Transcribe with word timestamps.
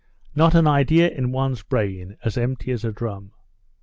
Not 0.35 0.55
an 0.55 0.65
idea 0.65 1.07
in 1.11 1.31
one's 1.31 1.61
brain, 1.61 2.17
as 2.25 2.35
empty 2.35 2.71
as 2.71 2.83
a 2.83 2.91
drum!" 2.91 3.33